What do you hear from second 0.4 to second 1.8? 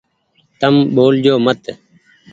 تم ٻول جو مت۔